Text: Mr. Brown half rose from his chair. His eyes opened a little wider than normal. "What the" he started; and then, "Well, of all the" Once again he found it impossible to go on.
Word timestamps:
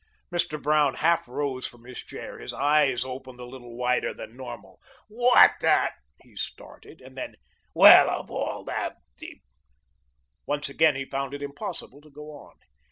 Mr. 0.33 0.59
Brown 0.59 0.95
half 0.95 1.27
rose 1.27 1.67
from 1.67 1.83
his 1.83 1.99
chair. 1.99 2.39
His 2.39 2.55
eyes 2.55 3.05
opened 3.05 3.39
a 3.39 3.45
little 3.45 3.77
wider 3.77 4.15
than 4.15 4.35
normal. 4.35 4.79
"What 5.07 5.51
the" 5.61 5.91
he 6.23 6.35
started; 6.35 7.01
and 7.01 7.15
then, 7.15 7.35
"Well, 7.75 8.09
of 8.09 8.31
all 8.31 8.63
the" 8.63 8.95
Once 10.47 10.69
again 10.69 10.95
he 10.95 11.05
found 11.05 11.35
it 11.35 11.43
impossible 11.43 12.01
to 12.01 12.09
go 12.09 12.31
on. 12.31 12.55